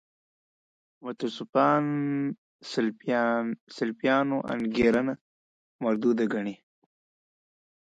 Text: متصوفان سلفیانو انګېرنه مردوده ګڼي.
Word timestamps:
متصوفان 1.03 1.85
سلفیانو 3.75 4.37
انګېرنه 4.53 5.13
مردوده 5.83 6.25
ګڼي. 6.33 6.55